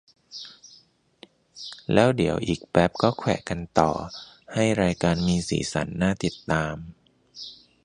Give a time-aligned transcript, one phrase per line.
[1.93, 3.91] แล้วเดี๋ยวอีกแป๊ปก็แขวะกันต่อ
[4.53, 6.75] ให้รายการมีสีสันน่าติดตาม